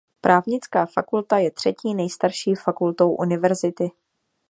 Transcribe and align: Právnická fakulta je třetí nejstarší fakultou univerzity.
Právnická 0.21 0.85
fakulta 0.85 1.37
je 1.37 1.51
třetí 1.51 1.95
nejstarší 1.95 2.55
fakultou 2.55 3.15
univerzity. 3.15 3.91